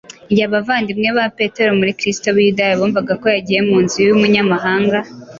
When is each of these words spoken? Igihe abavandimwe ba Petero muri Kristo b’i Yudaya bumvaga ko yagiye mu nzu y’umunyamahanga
Igihe 0.31 0.45
abavandimwe 0.49 1.09
ba 1.17 1.25
Petero 1.37 1.71
muri 1.79 1.91
Kristo 1.99 2.27
b’i 2.35 2.43
Yudaya 2.47 2.79
bumvaga 2.79 3.13
ko 3.21 3.25
yagiye 3.35 3.61
mu 3.67 3.77
nzu 3.83 3.97
y’umunyamahanga 4.07 4.97